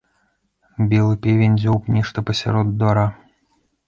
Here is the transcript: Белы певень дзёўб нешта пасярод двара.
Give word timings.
Белы 0.93 1.17
певень 1.25 1.57
дзёўб 1.59 1.91
нешта 1.97 2.23
пасярод 2.31 2.73
двара. 2.81 3.05